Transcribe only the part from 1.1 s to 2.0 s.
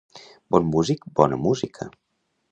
bona música.